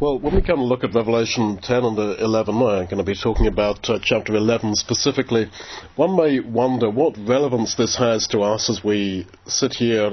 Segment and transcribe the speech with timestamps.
[0.00, 3.14] Well, when we come and look at Revelation 10 and 11, I'm going to be
[3.14, 5.48] talking about uh, chapter 11 specifically.
[5.94, 10.10] One may wonder what relevance this has to us as we sit here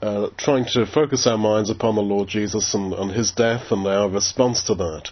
[0.00, 3.84] uh, trying to focus our minds upon the Lord Jesus and, and his death and
[3.88, 5.10] our response to that.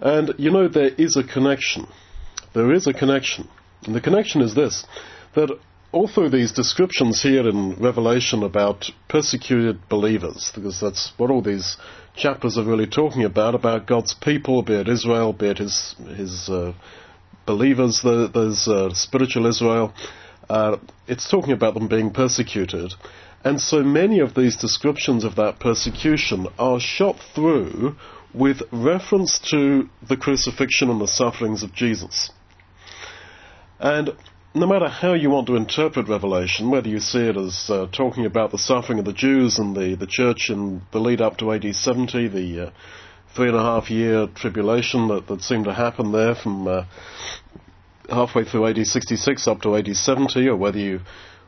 [0.00, 1.86] And you know, there is a connection.
[2.52, 3.48] There is a connection.
[3.84, 4.84] And the connection is this
[5.36, 5.56] that
[5.92, 11.78] all through these descriptions here in Revelation about persecuted believers, because that's what all these
[12.18, 16.48] chapters are really talking about, about God's people, be it Israel, be it his, his
[16.48, 16.74] uh,
[17.46, 19.94] believers, the, there's uh, spiritual Israel,
[20.50, 20.76] uh,
[21.06, 22.92] it's talking about them being persecuted.
[23.44, 27.94] And so many of these descriptions of that persecution are shot through
[28.34, 32.30] with reference to the crucifixion and the sufferings of Jesus.
[33.78, 34.10] And
[34.54, 38.24] no matter how you want to interpret Revelation, whether you see it as uh, talking
[38.24, 41.52] about the suffering of the Jews and the, the church in the lead up to
[41.52, 42.70] AD 70, the uh,
[43.34, 46.84] three and a half year tribulation that, that seemed to happen there from uh,
[48.08, 51.00] halfway through AD 66 up to AD 70, or whether you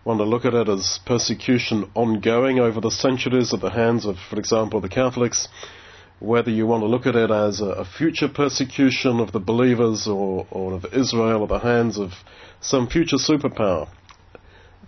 [0.04, 4.18] want to look at it as persecution ongoing over the centuries at the hands of,
[4.28, 5.48] for example, the Catholics,
[6.20, 10.46] whether you want to look at it as a, future persecution of the believers or,
[10.50, 12.12] or of Israel at the hands of
[12.60, 13.88] some future superpower.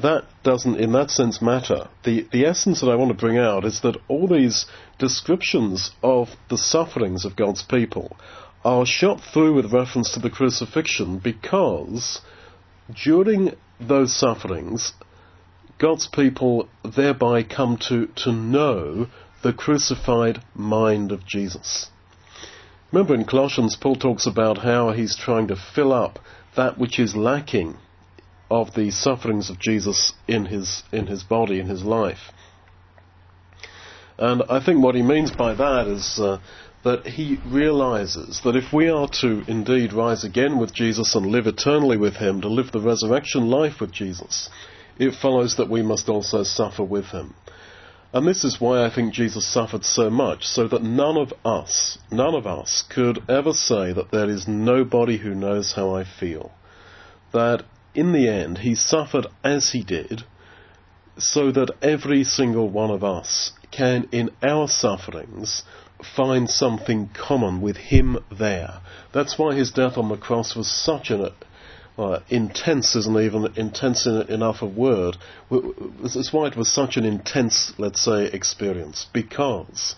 [0.01, 1.89] That doesn't, in that sense, matter.
[2.05, 4.67] The, the essence that I want to bring out is that all these
[4.99, 8.17] descriptions of the sufferings of God's people
[8.65, 12.21] are shot through with reference to the crucifixion because
[13.05, 14.93] during those sufferings,
[15.79, 19.09] God's people thereby come to, to know
[19.43, 21.91] the crucified mind of Jesus.
[22.93, 26.19] Remember in Colossians, Paul talks about how he's trying to fill up
[26.57, 27.77] that which is lacking
[28.51, 32.33] of the sufferings of Jesus in his, in his body, in his life.
[34.19, 36.39] And I think what he means by that is uh,
[36.85, 41.47] that he realizes that if we are to indeed rise again with Jesus and live
[41.47, 44.51] eternally with him, to live the resurrection life with Jesus,
[44.98, 47.35] it follows that we must also suffer with him.
[48.12, 51.96] And this is why I think Jesus suffered so much, so that none of us,
[52.11, 56.52] none of us could ever say that there is nobody who knows how I feel.
[57.33, 57.64] That
[57.95, 60.24] in the end, he suffered as he did,
[61.17, 65.62] so that every single one of us can, in our sufferings,
[66.17, 68.80] find something common with him there.
[69.12, 71.23] That's why his death on the cross was such an
[71.98, 75.17] uh, intense isn't even intense enough a word.
[75.51, 79.07] That's why it was such an intense, let's say, experience.
[79.13, 79.95] Because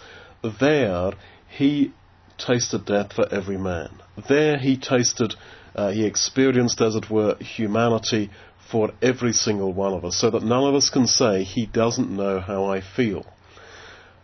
[0.60, 1.12] there
[1.49, 1.93] he
[2.37, 3.91] tasted death for every man.
[4.28, 5.34] There he tasted,
[5.75, 8.31] uh, he experienced, as it were, humanity
[8.71, 12.11] for every single one of us, so that none of us can say he doesn't
[12.11, 13.25] know how I feel.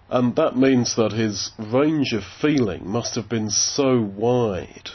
[0.09, 4.91] And that means that his range of feeling must have been so wide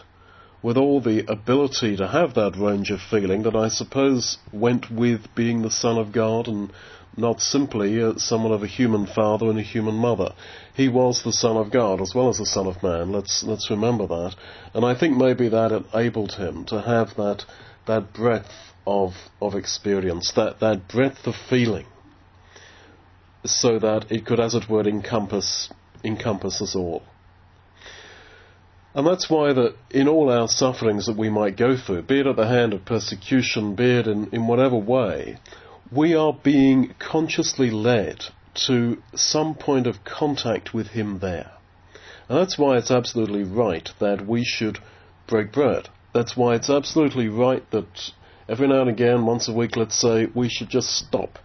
[0.66, 5.22] with all the ability to have that range of feeling that I suppose went with
[5.36, 6.74] being the Son of God and
[7.16, 10.34] not simply uh, someone of a human father and a human mother.
[10.74, 13.12] He was the Son of God as well as the Son of Man.
[13.12, 14.36] Let's let's remember that.
[14.74, 17.46] And I think maybe that enabled him to have that
[17.86, 21.86] that breadth of of experience, that that breadth of feeling,
[23.46, 25.70] so that it could, as it were, encompass
[26.04, 27.04] encompass us all.
[28.95, 32.28] And that's why that in all our sufferings that we might go through, be it
[32.28, 35.38] at the hand of persecution, be it in, in whatever way,
[35.91, 38.23] we are being consciously led
[38.66, 41.51] to some point of contact with Him there.
[42.29, 44.79] And that's why it's absolutely right that we should
[45.27, 45.89] break bread.
[46.13, 48.12] That's why it's absolutely right that
[48.47, 51.38] every now and again, once a week, let's say, we should just stop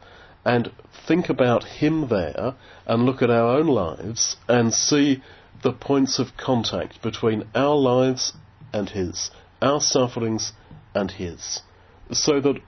[0.44, 0.70] and
[1.06, 2.54] think about Him there
[2.86, 5.20] and look at our own lives and see
[5.62, 8.32] the points of contact between our lives
[8.72, 10.52] and His, our sufferings
[10.94, 11.60] and His,
[12.12, 12.60] so that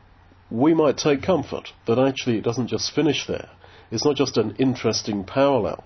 [0.51, 3.49] we might take comfort that actually it doesn't just finish there.
[3.91, 5.85] It's not just an interesting parallel.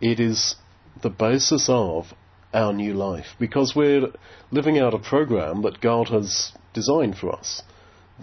[0.00, 0.56] It is
[1.02, 2.12] the basis of
[2.52, 4.06] our new life because we're
[4.50, 7.62] living out a program that God has designed for us.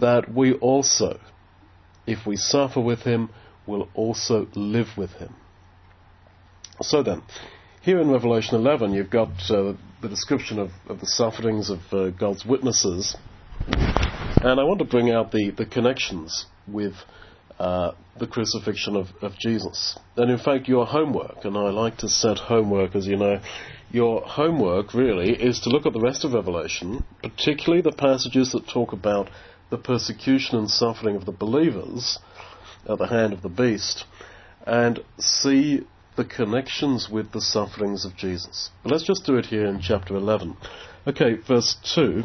[0.00, 1.20] That we also,
[2.06, 3.30] if we suffer with Him,
[3.66, 5.34] will also live with Him.
[6.80, 7.22] So then,
[7.82, 12.10] here in Revelation 11, you've got uh, the description of, of, the sufferings of uh,
[12.10, 13.16] God's witnesses.
[13.66, 16.94] And I want to bring out the, the connections with
[17.58, 19.98] uh, the crucifixion of, of, Jesus.
[20.16, 23.40] And in fact, your homework, and I like to set homework, as you know,
[23.90, 28.68] your homework really is to look at the rest of Revelation, particularly the passages that
[28.68, 29.28] talk about
[29.70, 32.20] the persecution and suffering of the believers
[32.88, 34.04] at the hand of the beast,
[34.66, 35.80] and see
[36.16, 38.70] the connections with the sufferings of Jesus.
[38.82, 40.56] But let's just do it here in chapter 11.
[41.06, 42.22] Okay, verse 2.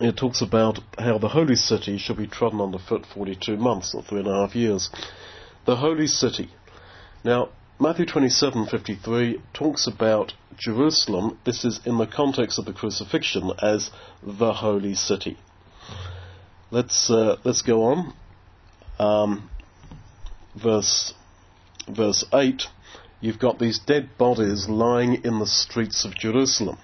[0.00, 4.20] It talks about how the holy city shall be trodden underfoot 42 months, or three
[4.20, 4.90] and a half years.
[5.64, 6.50] The holy city.
[7.24, 11.38] Now, Matthew 27:53 talks about Jerusalem.
[11.44, 13.90] This is in the context of the crucifixion as
[14.22, 15.36] the holy city.
[16.70, 18.14] Let's uh, let's go on.
[18.98, 19.50] Um,
[20.54, 21.14] verse
[21.88, 22.62] verse 8,
[23.20, 26.78] you've got these dead bodies lying in the streets of Jerusalem.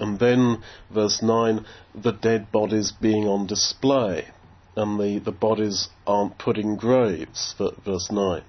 [0.00, 1.64] And then, verse 9,
[1.94, 4.28] the dead bodies being on display.
[4.76, 8.42] And the, the bodies aren't put in graves, verse 9.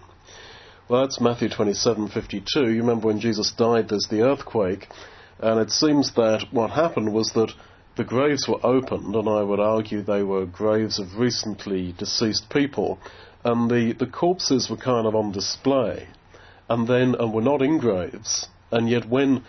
[0.87, 2.55] Well, that's Matthew 27:52.
[2.55, 4.87] You remember when Jesus died, there's the earthquake,
[5.39, 7.51] and it seems that what happened was that
[7.95, 12.99] the graves were opened, and I would argue they were graves of recently deceased people,
[13.45, 16.07] and the, the corpses were kind of on display,
[16.67, 19.45] and then and were not in graves, and yet when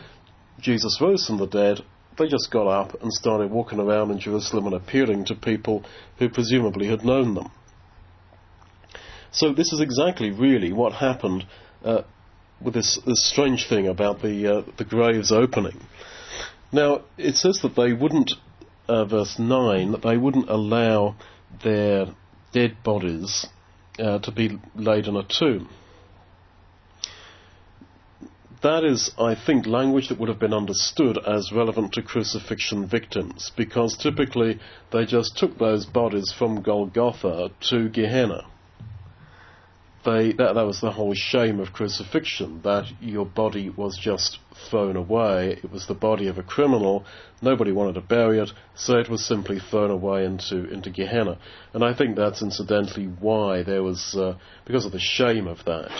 [0.60, 1.80] Jesus rose from the dead,
[2.18, 5.84] they just got up and started walking around in Jerusalem and appearing to people
[6.18, 7.50] who presumably had known them.
[9.32, 11.46] So this is exactly really what happened
[11.84, 12.02] uh,
[12.62, 15.80] with this, this, strange thing about the uh, the graves opening.
[16.70, 18.32] Now it says that they wouldn't,
[18.88, 21.16] uh, verse nine, that they wouldn't allow
[21.62, 22.06] their
[22.52, 23.46] dead bodies
[23.98, 25.68] uh, to be laid in a tomb.
[28.62, 33.52] That is, I think, language that would have been understood as relevant to crucifixion victims,
[33.56, 34.58] because typically
[34.92, 38.46] they just took those bodies from Golgotha to Gehenna
[40.06, 44.38] they, that, that was the whole shame of crucifixion, that your body was just
[44.70, 45.58] thrown away.
[45.62, 47.04] It was the body of a criminal.
[47.42, 51.38] Nobody wanted to bury it, so it was simply thrown away into, into Gehenna.
[51.74, 55.90] And I think that's incidentally why there was, uh, because of the shame of that,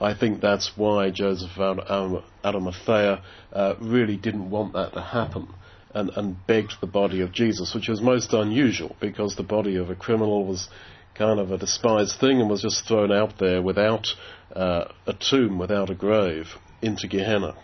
[0.00, 3.22] I think that's why Joseph of Arimathea
[3.52, 5.48] uh, really didn't want that to happen.
[5.96, 9.90] And, and begged the body of Jesus, which was most unusual because the body of
[9.90, 10.68] a criminal was
[11.14, 14.06] kind of a despised thing and was just thrown out there without
[14.54, 16.46] uh, a tomb, without a grave,
[16.82, 17.54] into Gehenna.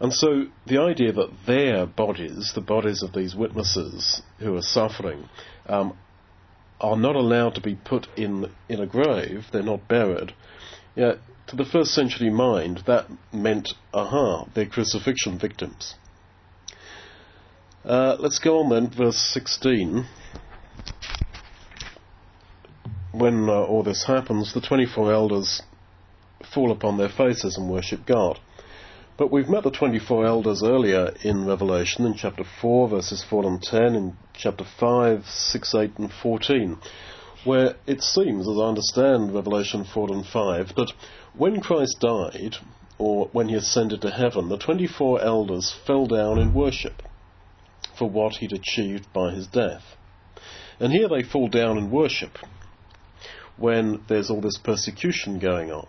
[0.00, 5.28] And so the idea that their bodies, the bodies of these witnesses who are suffering,
[5.66, 5.96] um,
[6.80, 10.34] are not allowed to be put in in a grave, they're not buried.
[10.96, 11.14] Yeah,
[11.46, 15.94] to the first century mind, that meant, aha, they're crucifixion victims.
[17.84, 20.06] Uh, let's go on then, verse 16
[23.14, 25.62] when uh, all this happens, the 24 elders
[26.52, 28.40] fall upon their faces and worship God.
[29.16, 33.62] But we've met the 24 elders earlier in Revelation, in chapter 4, verses 4 and
[33.62, 36.78] 10, in chapter 5, 6, 8, and 14,
[37.44, 40.92] where it seems, as I understand Revelation 4 and 5, that
[41.36, 42.56] when Christ died,
[42.98, 47.02] or when he ascended to heaven, the 24 elders fell down in worship
[47.96, 49.82] for what he'd achieved by his death.
[50.80, 52.38] And here they fall down in worship
[53.56, 55.88] when there's all this persecution going on.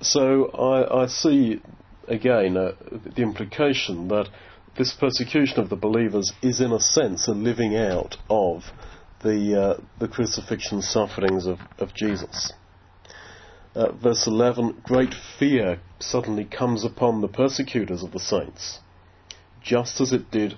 [0.00, 1.60] So I, I see
[2.08, 2.72] again uh,
[3.16, 4.28] the implication that
[4.76, 8.64] this persecution of the believers is in a sense a living out of
[9.22, 12.52] the uh, the crucifixion sufferings of, of Jesus.
[13.74, 18.78] Uh, verse 11, great fear suddenly comes upon the persecutors of the saints,
[19.60, 20.54] just as it did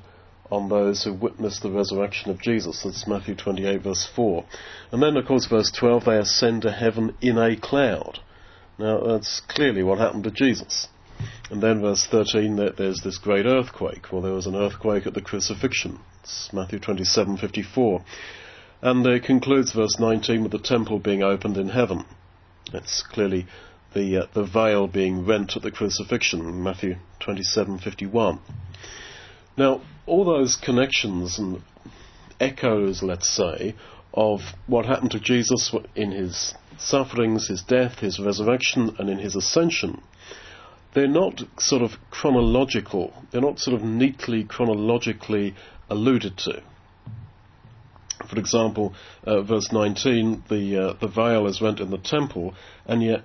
[0.50, 2.83] on those who witnessed the resurrection of Jesus.
[2.83, 4.45] That's Matthew 28, verse 4.
[4.93, 8.21] And then, of course, verse 12, they ascend to heaven in a cloud.
[8.79, 10.88] Now, that's clearly what happened to Jesus.
[11.50, 14.12] And then, verse 13, that there's this great earthquake.
[14.12, 15.99] Well, there was an earthquake at the crucifixion.
[16.23, 18.05] It's Matthew 27, 54.
[18.83, 22.05] And it concludes verse 19 with the temple being opened in heaven.
[22.73, 23.47] It's clearly
[23.95, 28.41] the, uh, the veil being rent at the crucifixion, Matthew 27, 51.
[29.57, 31.62] Now, all those connections and
[32.40, 33.75] echoes, let's say,
[34.14, 39.36] of what happened to Jesus in his sufferings, his death, his resurrection, and in his
[39.36, 40.00] ascension,
[40.94, 43.12] they're not sort of chronological.
[43.30, 45.54] They're not sort of neatly chronologically
[45.90, 46.62] alluded to.
[48.30, 48.94] For example,
[49.25, 52.54] uh, verse 19, the uh, the veil is rent in the temple,
[52.86, 53.25] and yet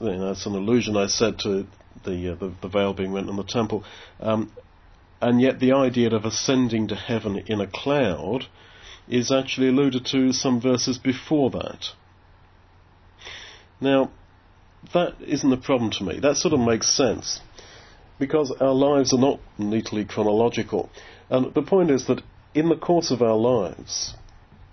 [0.00, 1.66] you know, it's an allusion I said to
[2.04, 3.84] the, uh, the, the veil being rent in the temple.
[4.20, 4.52] Um,
[5.22, 8.46] and yet the idea of ascending to heaven in a cloud
[9.08, 11.86] is actually alluded to some verses before that.
[13.80, 14.10] Now,
[14.92, 16.20] that isn't a problem to me.
[16.20, 17.40] That sort of makes sense.
[18.18, 20.90] Because our lives are not neatly chronological.
[21.30, 22.22] And the point is that
[22.54, 24.14] in the course of our lives,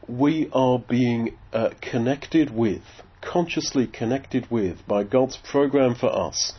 [0.08, 2.82] we are being uh, connected with
[3.22, 6.54] consciously connected with, by God's program for us,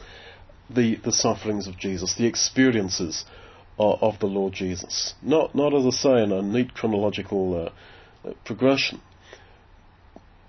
[0.69, 3.25] the, the sufferings of Jesus, the experiences
[3.81, 5.15] of, the Lord Jesus.
[5.23, 7.73] Not, not as I say, in a neat chronological
[8.25, 9.01] uh, progression.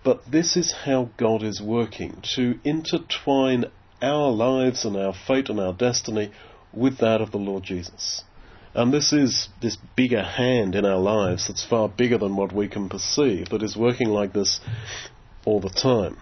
[0.04, 3.66] But this is how God is working to intertwine
[4.02, 6.32] our lives and our fate and our destiny
[6.74, 8.24] with that of the Lord Jesus.
[8.74, 12.68] And this is this bigger hand in our lives that's far bigger than what we
[12.68, 14.60] can perceive, that is working like this
[15.46, 16.18] all the time.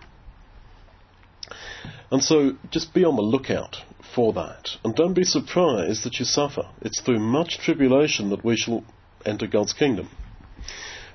[2.11, 3.77] And so just be on the lookout
[4.13, 4.69] for that.
[4.83, 6.69] And don't be surprised that you suffer.
[6.81, 8.83] It's through much tribulation that we shall
[9.25, 10.09] enter God's kingdom.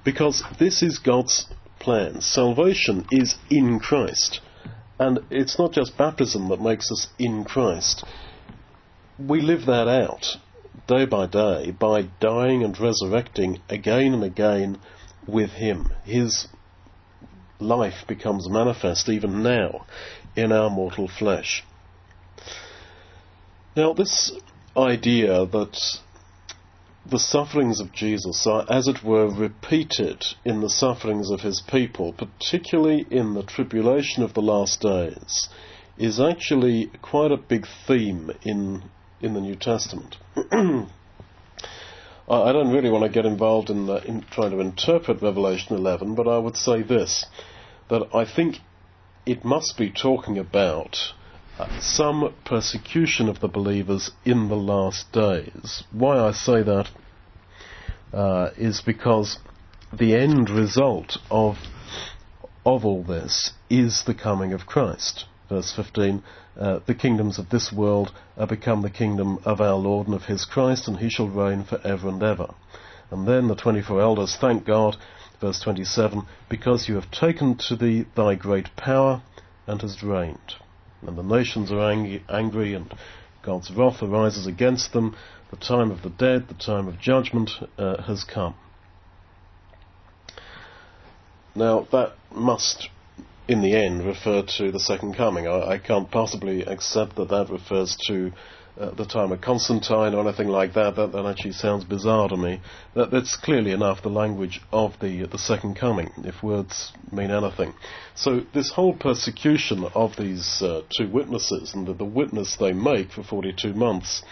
[0.05, 1.47] Because this is God's
[1.79, 2.21] plan.
[2.21, 4.41] Salvation is in Christ.
[4.99, 8.05] And it's not just baptism that makes us in Christ.
[9.19, 10.37] We live that out
[10.87, 14.79] day by day by dying and resurrecting again and again
[15.27, 15.89] with Him.
[16.05, 16.49] His
[17.59, 19.87] life becomes manifest even now
[20.37, 21.65] in our mortal flesh.
[23.77, 24.31] Now, this
[24.77, 25.99] idea that
[27.05, 32.13] the sufferings of Jesus are, as it were, repeated in the sufferings of his people,
[32.13, 35.49] particularly in the tribulation of the last days,
[35.99, 38.85] is actually quite a big theme in
[39.21, 40.19] in the New Testament.
[40.37, 40.87] I
[42.53, 46.29] don't really want to get involved in, the, in trying to interpret Revelation 11, but
[46.29, 47.27] I would say this
[47.89, 48.59] that I think
[49.27, 50.97] it must be talking about
[51.81, 55.85] some persecution of the believers in the last days.
[55.93, 56.89] Why I say that
[58.13, 59.39] uh, is because
[59.93, 61.57] the end result of
[62.67, 65.27] of all this is the coming of Christ.
[65.51, 66.23] Verse 15,
[66.59, 70.25] uh, the kingdoms of this world are become the kingdom of our Lord and of
[70.25, 72.55] his Christ, and he shall reign for ever and ever.
[73.11, 74.97] And then the 24 elders thank God
[75.45, 79.21] Verse 27 Because you have taken to thee thy great power
[79.67, 80.55] and hast reigned.
[81.07, 82.93] And the nations are ang- angry, and
[83.43, 85.17] God's wrath arises against them.
[85.51, 88.55] The time of the dead, the time of judgment uh, has come.
[91.55, 92.89] Now, that must,
[93.47, 95.47] in the end, refer to the second coming.
[95.47, 98.33] I, I can't possibly accept that that refers to
[98.79, 100.97] uh, the time of Constantine or anything like that.
[100.97, 102.61] That, that actually sounds bizarre to me.
[102.95, 107.75] That, that's clearly enough the language of the the second coming, if words mean anything.
[108.15, 113.13] So this whole persecution of these uh, two witnesses and the, the witness they make
[113.13, 114.23] for 42 months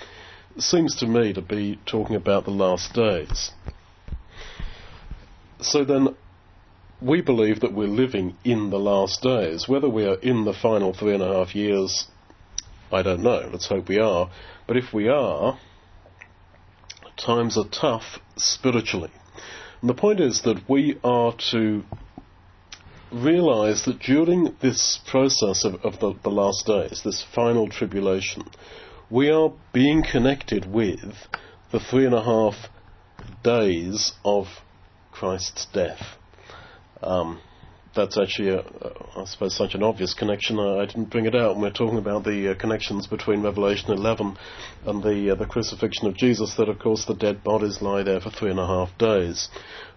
[0.59, 3.53] seems to me to be talking about the last days.
[5.61, 6.17] So then,
[7.01, 9.69] we believe that we're living in the last days.
[9.69, 12.09] Whether we are in the final three and a half years
[12.93, 13.49] I don't know.
[13.51, 14.31] Let's hope we are.
[14.67, 15.59] But if we are,
[17.17, 19.11] times are tough spiritually.
[19.81, 21.85] And the point is that we are to
[23.13, 28.45] realize that during this process of, of the, the last days, this final tribulation,
[29.11, 31.15] we are being connected with
[31.71, 32.55] the three and a half
[33.43, 34.47] days of
[35.11, 36.01] Christ's death.
[37.03, 37.41] Um,
[37.95, 40.59] that's actually, I suppose, such an obvious connection.
[40.59, 43.91] I, I, didn't bring it out when we're talking about the uh, connections between Revelation
[43.91, 44.37] 11
[44.87, 46.55] and the uh, the crucifixion of Jesus.
[46.57, 49.49] That, of course, the dead bodies lie there for three and a half days,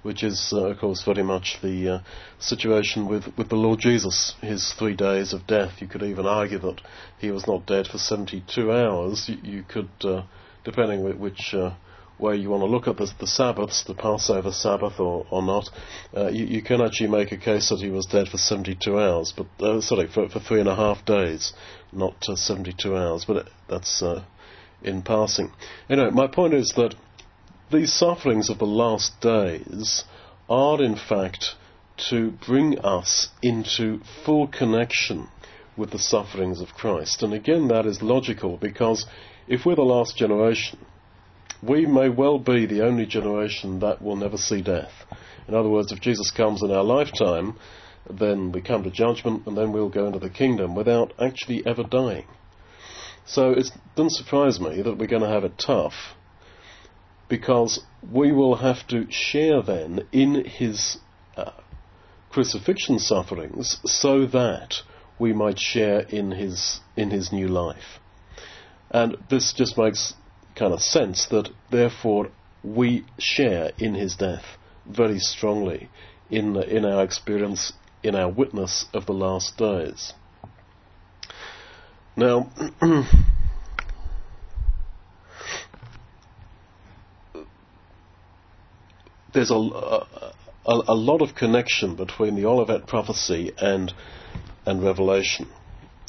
[0.03, 1.99] which is, uh, of course, very much the uh,
[2.39, 4.35] situation with with the Lord Jesus.
[4.41, 5.81] His three days of death.
[5.81, 6.81] You could even argue that
[7.17, 9.29] he was not dead for 72 hours.
[9.29, 10.23] You, you could, uh,
[10.65, 11.75] depending which uh,
[12.17, 15.69] where you want to look at the, the Sabbaths, the Passover Sabbath or, or not,
[16.15, 19.33] uh, you, you, can actually make a case that he was dead for 72 hours,
[19.35, 21.53] but uh, sorry, for, for three and a half days,
[21.91, 24.23] not uh, 72 hours, but that's uh,
[24.81, 25.51] in passing.
[25.89, 26.95] Anyway, my point is that
[27.71, 30.03] these sufferings of the last days
[30.49, 31.55] are in fact
[32.09, 35.27] to bring us into full connection
[35.77, 37.23] with the sufferings of Christ.
[37.23, 39.05] And again, that is logical because
[39.47, 40.79] if we're the last generation,
[41.61, 44.91] we may well be the only generation that will never see death.
[45.47, 47.57] In other words, if Jesus comes in our lifetime,
[48.09, 51.83] then we come to judgment and then we'll go into the kingdom without actually ever
[51.83, 52.25] dying.
[53.25, 56.15] So it doesn't surprise me that we're going to have it tough
[57.27, 60.97] because we will have to share then in his
[61.35, 61.51] uh,
[62.29, 64.75] crucifixion sufferings so that
[65.17, 67.99] we might share in his in his new life.
[68.91, 70.13] And this just makes
[70.55, 72.29] kind of sense that therefore
[72.63, 74.45] we share in his death
[74.85, 75.89] very strongly
[76.29, 80.13] in in our experience in our witness of the last days.
[82.15, 82.49] Now
[89.33, 90.03] there's a, a,
[90.65, 93.93] a, lot of connection between the Olivet prophecy and
[94.65, 95.47] and Revelation,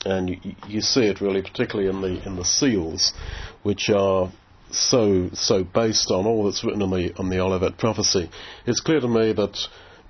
[0.06, 3.12] and you, you see it really particularly in the in the seals,
[3.62, 4.30] which are
[4.70, 8.30] so so based on all that's written in the on the Olivet prophecy.
[8.66, 9.58] It's clear to me that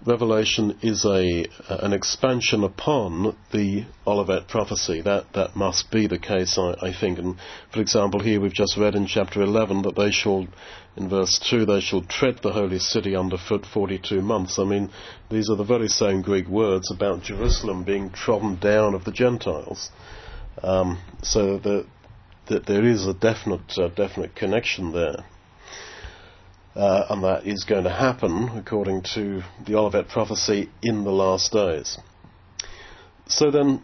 [0.07, 5.01] Revelation is a an expansion upon the Olivet prophecy.
[5.01, 7.19] That that must be the case, I, I, think.
[7.19, 7.37] And
[7.73, 10.47] for example, here we've just read in chapter 11 that they shall,
[10.97, 14.61] in verse 2, they shall tread the holy city underfoot 42 months.
[14.61, 14.91] I mean,
[15.29, 19.91] these are the very same Greek words about Jerusalem being trodden down of the Gentiles.
[20.63, 21.87] Um, so that
[22.47, 25.25] the, there is a definite uh, definite connection there
[26.77, 31.53] uh, and that is going to happen according to the Olivet prophecy in the last
[31.53, 31.97] days.
[33.29, 33.83] So then,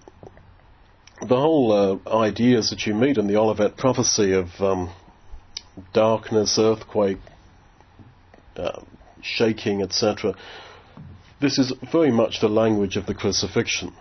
[1.20, 1.72] the whole
[2.06, 4.92] uh, ideas that you meet in the Olivet prophecy of um,
[5.94, 7.18] darkness, earthquake,
[8.56, 8.82] uh,
[9.22, 10.34] shaking, etc.,
[11.40, 13.92] this is very much the language of the crucifixion.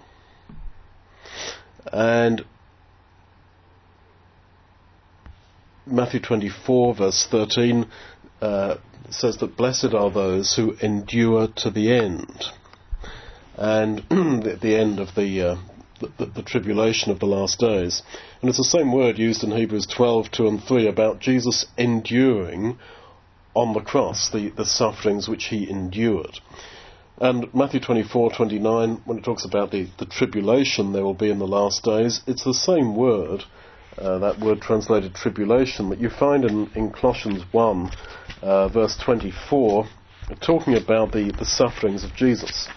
[1.91, 2.43] And
[5.87, 7.87] Matthew 24, verse 13,
[8.41, 8.77] uh,
[9.09, 12.45] says that blessed are those who endure to the end.
[13.55, 15.55] And the, the, end of the, uh,
[16.17, 18.01] the, the, tribulation of the last days.
[18.41, 22.79] And it's the same word used in Hebrews 12, 2 and 3 about Jesus enduring
[23.53, 26.39] on the cross the, the sufferings which he endured.
[27.17, 31.37] And Matthew 24, 29, when it talks about the, the tribulation there will be in
[31.37, 33.43] the last days, it's the same word
[33.97, 37.91] uh, that word translated tribulation that you find in, in Colossians 1,
[38.41, 39.87] uh, verse 24,
[40.41, 42.67] talking about the, the sufferings of Jesus.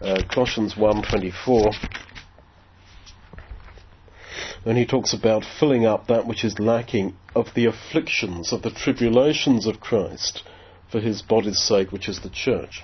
[0.00, 1.74] Uh, Colossians 1:24,
[4.64, 8.70] when he talks about filling up that which is lacking of the afflictions of the
[8.70, 10.42] tribulations of Christ
[10.90, 12.82] for his body's sake, which is the church.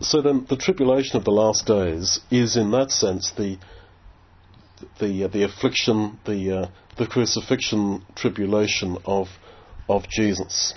[0.00, 3.58] So then, the tribulation of the last days is, in that sense, the
[4.98, 9.28] the uh, the affliction, the uh, the crucifixion tribulation of
[9.88, 10.74] of Jesus.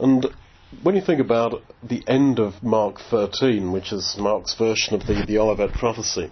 [0.00, 0.26] And
[0.82, 5.24] when you think about the end of Mark 13, which is Mark's version of the,
[5.26, 6.30] the Olivet prophecy,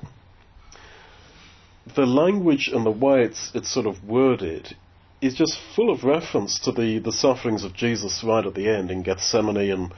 [1.95, 4.77] the language and the way it's, it's sort of worded
[5.21, 8.91] is just full of reference to the, the sufferings of Jesus right at the end
[8.91, 9.95] in Gethsemane and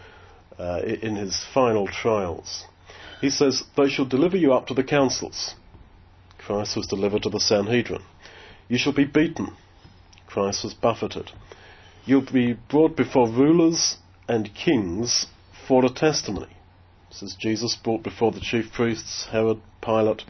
[0.59, 2.65] uh, in his final trials.
[3.21, 5.55] He says, They shall deliver you up to the councils.
[6.39, 8.03] Christ was delivered to the Sanhedrin.
[8.69, 9.55] You shall be beaten.
[10.27, 11.31] Christ was buffeted.
[12.05, 13.97] You'll be brought before rulers
[14.29, 15.27] and kings
[15.69, 16.57] for a testimony.
[17.11, 20.25] This is Jesus brought before the chief priests, Herod, Pilate.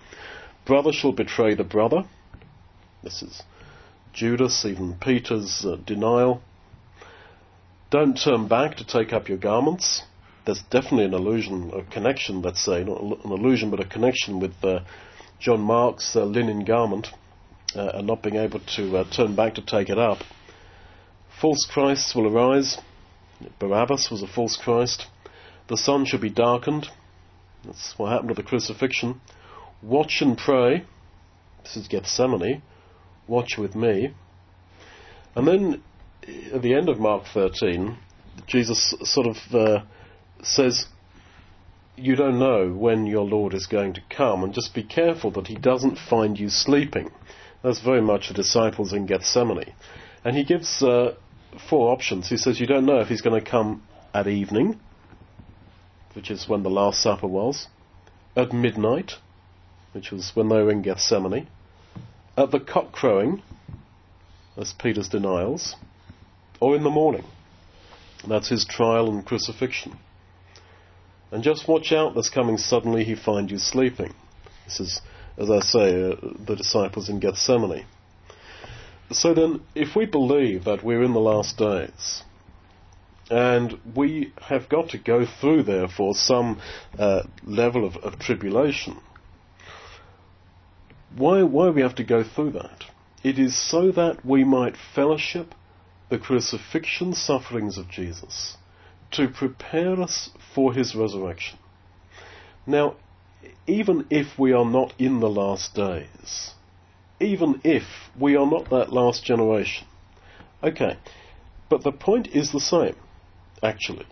[0.66, 2.04] Brother shall betray the brother.
[3.02, 3.42] This is
[4.12, 6.42] Judas, even Peter's uh, denial.
[7.90, 10.02] Don't turn back to take up your garments.
[10.44, 14.52] There's definitely an illusion, a connection, let's say, not an illusion, but a connection with
[14.62, 14.80] uh,
[15.40, 17.08] John Mark's uh, linen garment
[17.74, 20.18] uh, and not being able to uh, turn back to take it up.
[21.42, 22.78] False Christs will arise.
[23.58, 25.06] Barabbas was a false Christ.
[25.68, 26.86] The sun shall be darkened.
[27.64, 29.20] That's what happened at the crucifixion.
[29.82, 30.84] Watch and pray.
[31.64, 32.62] This is Gethsemane.
[33.26, 34.14] Watch with me.
[35.34, 35.82] And then
[36.54, 37.98] at the end of Mark 13,
[38.46, 39.82] Jesus sort of uh,
[40.44, 40.86] says,
[41.96, 45.48] You don't know when your Lord is going to come, and just be careful that
[45.48, 47.10] he doesn't find you sleeping.
[47.64, 49.74] That's very much the disciples in Gethsemane.
[50.24, 51.16] And he gives uh,
[51.68, 52.28] four options.
[52.28, 53.82] He says you don't know if he's going to come
[54.14, 54.78] at evening,
[56.14, 57.68] which is when the Last Supper was,
[58.36, 59.12] at midnight,
[59.92, 61.48] which was when they were in Gethsemane,
[62.36, 63.42] at the cock crowing,
[64.56, 65.76] that's Peter's denials,
[66.60, 67.24] or in the morning.
[68.26, 69.98] That's his trial and crucifixion.
[71.30, 74.14] And just watch out, that's coming suddenly, he find you sleeping.
[74.64, 75.00] This is,
[75.38, 77.86] as I say, uh, the disciples in Gethsemane.
[79.12, 82.22] So then, if we believe that we're in the last days,
[83.30, 86.60] and we have got to go through, therefore, some
[86.98, 89.00] uh, level of, of tribulation,
[91.16, 92.84] why, why we have to go through that?
[93.22, 95.54] It is so that we might fellowship
[96.08, 98.56] the crucifixion sufferings of Jesus
[99.12, 101.58] to prepare us for his resurrection.
[102.66, 102.96] Now,
[103.66, 106.52] even if we are not in the last days,
[107.22, 107.84] even if
[108.18, 109.86] we are not that last generation.
[110.62, 110.96] Okay,
[111.68, 112.96] but the point is the same,
[113.62, 114.06] actually,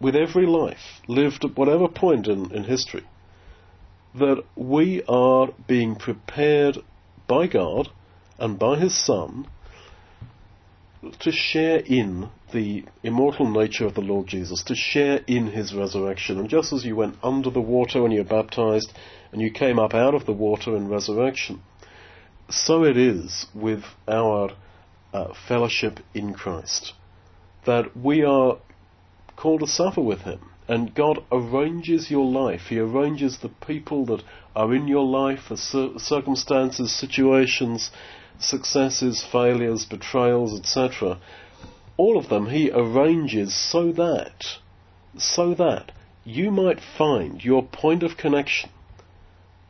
[0.00, 3.04] with every life lived at whatever point in, in history,
[4.14, 6.78] that we are being prepared
[7.26, 7.88] by God
[8.38, 9.46] and by His Son
[11.20, 16.38] to share in the immortal nature of the Lord Jesus, to share in his resurrection.
[16.38, 18.92] And just as you went under the water when you were baptized
[19.32, 21.62] and you came up out of the water in resurrection,
[22.50, 24.50] so it is with our
[25.12, 26.92] uh, fellowship in Christ,
[27.64, 28.58] that we are
[29.36, 30.40] called to suffer with him.
[30.66, 32.62] And God arranges your life.
[32.68, 34.22] He arranges the people that
[34.56, 35.58] are in your life, the
[35.98, 37.90] circumstances, situations,
[38.38, 41.18] successes, failures, betrayals, etc.
[41.96, 44.44] All of them He arranges so that,
[45.18, 45.92] so that
[46.24, 48.70] you might find your point of connection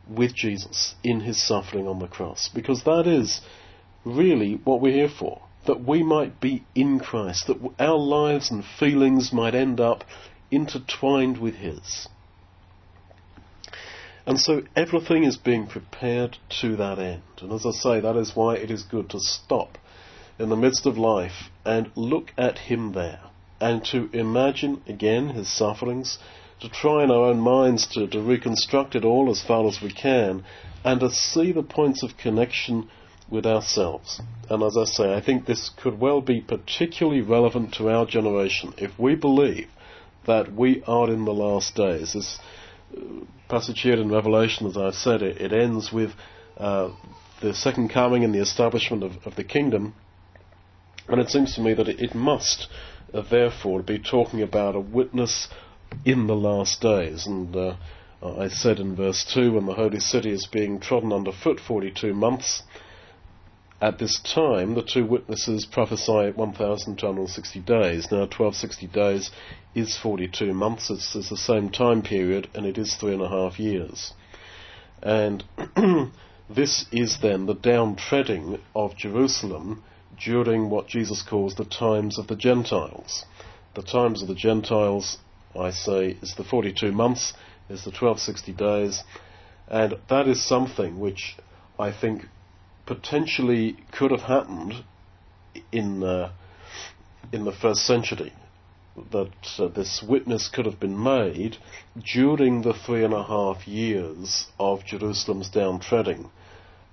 [0.08, 2.48] with Jesus in His suffering on the cross.
[2.54, 3.40] Because that is
[4.04, 5.42] really what we're here for.
[5.66, 10.04] That we might be in Christ, that our lives and feelings might end up
[10.50, 12.08] intertwined with His.
[14.26, 17.22] And so everything is being prepared to that end.
[17.40, 19.78] And as I say, that is why it is good to stop
[20.38, 23.20] in the midst of life and look at Him there
[23.60, 26.18] and to imagine again His sufferings,
[26.64, 29.92] to try in our own minds to, to reconstruct it all as far as we
[29.92, 30.42] can
[30.82, 32.88] and to see the points of connection
[33.30, 34.20] with ourselves.
[34.48, 38.72] And as I say, I think this could well be particularly relevant to our generation
[38.78, 39.68] if we believe
[40.26, 42.14] that we are in the last days.
[42.14, 42.38] This
[42.96, 43.00] uh,
[43.48, 46.12] passage here in Revelation, as I've said, it, it ends with
[46.56, 46.92] uh,
[47.42, 49.94] the second coming and the establishment of, of, the kingdom.
[51.08, 52.68] And it seems to me that it, it must,
[53.12, 55.48] uh, therefore, be talking about a witness
[56.04, 57.26] in the last days.
[57.26, 57.76] And uh,
[58.22, 62.62] I said in verse 2 when the holy city is being trodden underfoot 42 months,
[63.84, 68.10] at this time, the two witnesses prophesy 1,260 days.
[68.10, 69.30] Now, 1260 days
[69.74, 70.88] is 42 months.
[70.88, 74.14] It's, it's the same time period, and it is three and a half years.
[75.02, 75.44] And
[76.48, 79.82] this is then the downtreading of Jerusalem
[80.18, 83.26] during what Jesus calls the times of the Gentiles.
[83.74, 85.18] The times of the Gentiles,
[85.58, 87.32] I say, is the 42 months,
[87.68, 89.02] is the 1260 days,
[89.68, 91.36] and that is something which
[91.78, 92.26] I think
[92.86, 94.84] potentially could have happened
[95.72, 96.32] in uh,
[97.32, 98.32] in the first century.
[99.10, 101.56] That uh, this witness could have been made
[102.12, 106.30] during the three and a half years of Jerusalem's downtreading.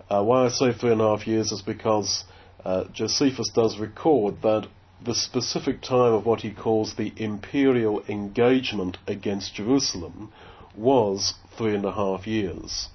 [0.10, 2.24] Uh, why I say three and a half years is because
[2.66, 4.68] uh, Josephus does record that
[5.04, 10.32] the specific time of what he calls the imperial engagement against Jerusalem
[10.76, 12.90] was three and a half years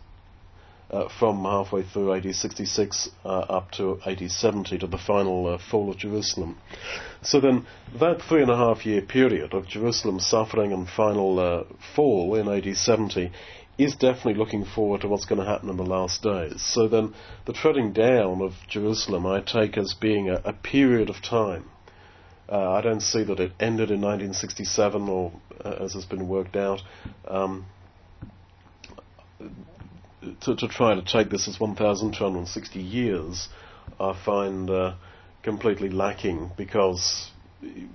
[0.90, 5.58] uh, from halfway through AD 66 uh, up to AD 70 to the final uh,
[5.58, 6.56] fall of Jerusalem.
[7.22, 7.66] So then,
[7.98, 11.64] that three and a half year period of Jerusalem's suffering and final uh,
[11.94, 13.32] fall in AD 70
[13.78, 16.62] is definitely looking forward to what's going to happen in the last days.
[16.62, 17.14] So then,
[17.44, 21.64] the treading down of Jerusalem I take as being a, a period of time.
[22.48, 25.32] Uh, I don't see that it ended in 1967 or
[25.64, 26.80] uh, as has been worked out.
[27.26, 27.66] Um,
[30.42, 33.48] to, to try to take this as 1,260 years,
[33.98, 34.94] I find uh,
[35.42, 37.30] completely lacking because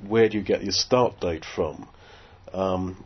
[0.07, 1.87] where do you get your start date from?
[2.53, 3.03] Um,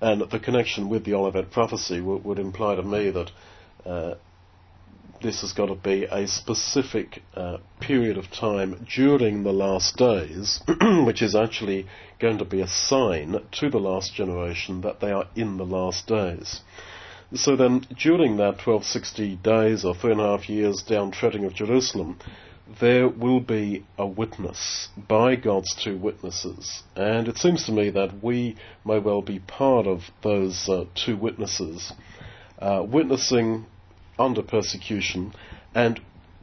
[0.00, 3.30] and the connection with the Olivet prophecy w- would imply to me that
[3.84, 4.14] uh,
[5.20, 10.60] this has got to be a specific uh, period of time during the last days,
[11.04, 11.86] which is actually
[12.18, 16.06] going to be a sign to the last generation that they are in the last
[16.06, 16.60] days.
[17.34, 21.54] So then, during that 1260 days or three and a half years down treading of
[21.54, 22.18] Jerusalem,
[22.80, 26.82] there will be a witness by God's two witnesses.
[26.94, 31.16] And it seems to me that we may well be part of those uh, two
[31.16, 31.92] witnesses,
[32.58, 33.66] uh, witnessing
[34.18, 35.34] under persecution.
[35.74, 36.00] And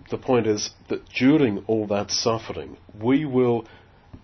[0.09, 3.65] the point is that during all that suffering, we will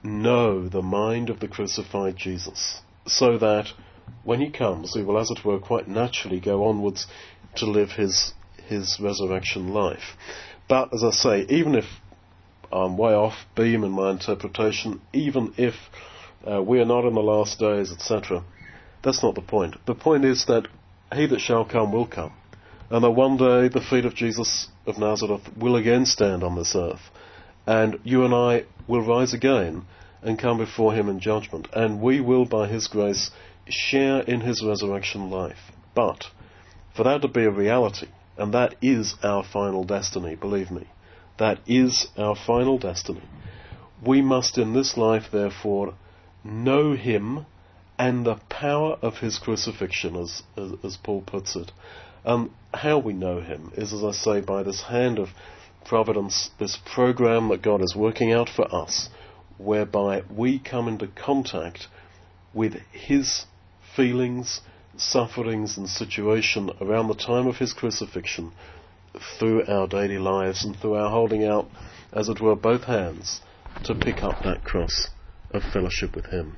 [0.03, 3.67] know the mind of the crucified Jesus, so that
[4.23, 7.07] when he comes, he will, as it were, quite naturally go onwards
[7.55, 8.33] to live his
[8.67, 10.15] his resurrection life.
[10.67, 11.85] But as I say, even if
[12.71, 15.73] I'm way off beam in my interpretation, even if
[16.49, 18.43] uh, we are not in the last days, etc.,
[19.03, 19.75] that's not the point.
[19.85, 20.67] The point is that
[21.13, 22.33] he that shall come will come,
[22.89, 26.75] and that one day the feet of Jesus of Nazareth will again stand on this
[26.75, 27.01] earth,
[27.67, 29.85] and you and I will rise again
[30.21, 33.31] and come before him in judgment, and we will, by his grace,
[33.67, 35.71] share in his resurrection life.
[35.95, 36.25] But
[36.95, 40.87] for that to be a reality, and that is our final destiny, believe me,
[41.37, 43.23] that is our final destiny.
[44.05, 45.93] We must in this life, therefore,
[46.43, 47.45] know him
[47.97, 51.71] and the power of his crucifixion, as, as, as Paul puts it.
[52.23, 55.29] And how we know him is, as I say, by this hand of
[55.85, 59.09] providence, this program that God is working out for us,
[59.57, 61.87] whereby we come into contact
[62.53, 63.45] with His
[63.95, 64.61] feelings,
[64.97, 68.51] sufferings, and situation around the time of His crucifixion
[69.37, 71.67] through our daily lives and through our holding out,
[72.13, 73.41] as it were, both hands
[73.83, 75.09] to pick up that cross
[75.51, 76.57] of fellowship with Him.